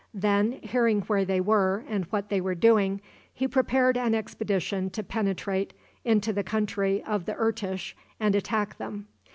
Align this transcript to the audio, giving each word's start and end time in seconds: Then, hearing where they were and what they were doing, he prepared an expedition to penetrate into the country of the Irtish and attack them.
Then, 0.15 0.53
hearing 0.63 1.01
where 1.01 1.23
they 1.25 1.39
were 1.39 1.85
and 1.87 2.05
what 2.05 2.29
they 2.29 2.41
were 2.41 2.55
doing, 2.55 3.01
he 3.31 3.47
prepared 3.47 3.97
an 3.99 4.15
expedition 4.15 4.89
to 4.89 5.03
penetrate 5.03 5.75
into 6.03 6.33
the 6.33 6.43
country 6.43 7.03
of 7.03 7.25
the 7.25 7.35
Irtish 7.35 7.95
and 8.19 8.33
attack 8.33 8.79
them. 8.79 9.05